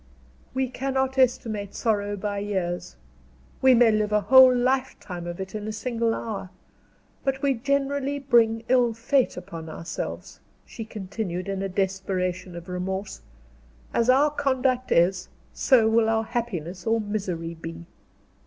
"We 0.55 0.67
cannot 0.67 1.19
estimate 1.19 1.75
sorrow 1.75 2.17
by 2.17 2.39
years. 2.39 2.95
We 3.61 3.75
may 3.75 3.91
live 3.91 4.11
a 4.11 4.21
whole 4.21 4.51
lifetime 4.51 5.27
of 5.27 5.39
it 5.39 5.53
in 5.53 5.67
a 5.67 5.71
single 5.71 6.15
hour. 6.15 6.49
But 7.23 7.43
we 7.43 7.53
generally 7.53 8.17
bring 8.17 8.63
ill 8.67 8.95
fate 8.95 9.37
upon 9.37 9.69
ourselves," 9.69 10.39
she 10.65 10.85
continued, 10.85 11.47
in 11.47 11.61
a 11.61 11.69
desperation 11.69 12.55
of 12.55 12.67
remorse; 12.67 13.21
"as 13.93 14.09
our 14.09 14.31
conduct 14.31 14.91
is, 14.91 15.29
so 15.53 15.87
will 15.87 16.09
our 16.09 16.23
happiness 16.23 16.87
or 16.87 16.99
misery 16.99 17.53
be." 17.53 17.85